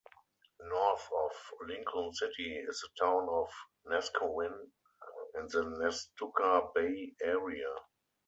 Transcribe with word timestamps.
North 0.67 1.07
of 1.15 1.31
Lincoln 1.67 2.11
City 2.11 2.55
is 2.67 2.79
the 2.79 3.05
town 3.05 3.27
of 3.29 3.47
Neskowin 3.85 4.51
and 5.35 5.47
the 5.51 5.61
Nestucca 5.77 6.71
Bay 6.73 7.13
area. 7.21 7.69